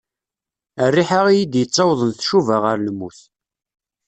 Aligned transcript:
Rriḥa 0.91 1.21
iyi-d-yettawḍen 1.29 2.11
tcuba 2.13 2.55
ɣer 2.63 2.75
lmut. 2.79 3.19